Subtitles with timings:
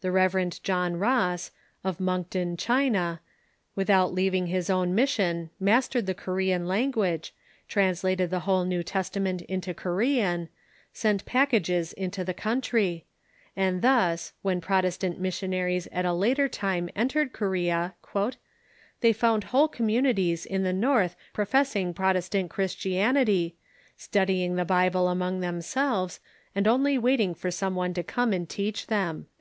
[0.00, 0.62] The Rev.
[0.62, 1.50] John Ross,
[1.82, 3.18] of Monkden, Cliina,
[3.74, 4.38] without leav Eastern Asia.,...
[4.38, 4.38] i.
[4.38, 4.38] i.
[4.38, 7.34] i t i ing his own mission, mastered the Korean language,
[7.66, 10.48] translated the whole New Testament into Korean,
[10.92, 13.06] sent pack ages into the country,
[13.56, 17.96] and thus, when Protestant missionaries at a later time entered Korea,"
[19.00, 23.56] they found whole communities in the north professing Protestant Christianity,
[23.96, 26.20] studying the Bible among themselves,
[26.54, 29.26] and only waiting for some one to come and teach them."